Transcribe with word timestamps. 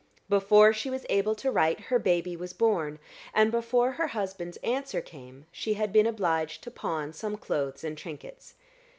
Before 0.29 0.73
she 0.73 0.89
was 0.89 1.05
able 1.09 1.35
to 1.35 1.51
write, 1.51 1.79
her 1.79 1.99
baby 1.99 2.35
was 2.35 2.53
born; 2.53 2.97
and 3.35 3.51
before 3.51 3.91
her 3.91 4.07
husband's 4.07 4.57
answer 4.63 4.99
came, 4.99 5.45
she 5.51 5.75
had 5.75 5.93
been 5.93 6.07
obliged 6.07 6.63
to 6.63 6.71
pawn 6.71 7.13
some 7.13 7.37
clothes 7.37 7.83
and 7.83 7.95
trinkets. 7.95 8.55